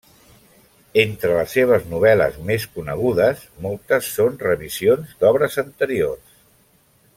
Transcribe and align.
Entre 1.01 1.29
les 1.39 1.51
seves 1.57 1.85
novel·les 1.91 2.39
més 2.47 2.65
conegudes, 2.79 3.45
moltes 3.67 4.11
són 4.15 4.41
revisions 4.47 5.15
d'obres 5.21 5.63
anteriors. 5.67 6.39